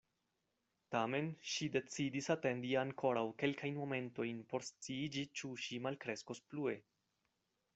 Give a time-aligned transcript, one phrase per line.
[0.93, 6.75] Tamen ŝi decidis atendi ankoraŭ kelkajn momentojn por sciiĝi ĉu ŝi malkreskos plue.